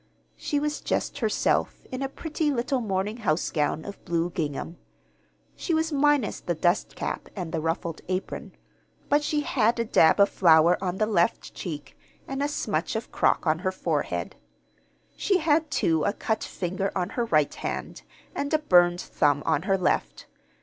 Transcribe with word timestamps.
She 0.35 0.59
was 0.59 0.81
just 0.81 1.19
herself 1.19 1.85
in 1.91 2.01
a 2.01 2.09
pretty 2.09 2.49
little 2.49 2.81
morning 2.81 3.17
house 3.17 3.51
gown 3.51 3.85
of 3.85 4.03
blue 4.03 4.31
gingham. 4.31 4.77
She 5.55 5.75
was 5.75 5.91
minus 5.93 6.39
the 6.39 6.55
dust 6.55 6.95
cap 6.95 7.29
and 7.35 7.51
the 7.51 7.61
ruffled 7.61 8.01
apron, 8.07 8.53
but 9.09 9.23
she 9.23 9.41
had 9.41 9.77
a 9.77 9.85
dab 9.85 10.19
of 10.19 10.27
flour 10.29 10.75
on 10.83 10.97
the 10.97 11.05
left 11.05 11.53
cheek, 11.53 11.95
and 12.27 12.41
a 12.41 12.47
smutch 12.47 12.95
of 12.95 13.11
crock 13.11 13.45
on 13.45 13.59
her 13.59 13.71
forehead. 13.71 14.35
She 15.15 15.37
had, 15.37 15.69
too, 15.69 16.03
a 16.03 16.13
cut 16.13 16.43
finger 16.43 16.91
on 16.95 17.09
her 17.09 17.25
right 17.25 17.53
hand, 17.53 18.01
and 18.33 18.51
a 18.55 18.57
burned 18.57 19.01
thumb 19.01 19.43
on 19.45 19.61
her 19.69 19.77
left. 19.77 20.25